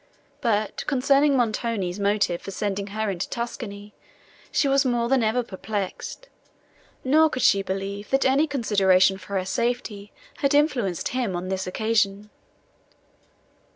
[0.41, 3.93] But, concerning Montoni's motive for sending her into Tuscany,
[4.51, 6.27] she was more than ever perplexed,
[7.03, 11.67] nor could she believe that any consideration for her safety had influenced him on this
[11.67, 12.31] occasion.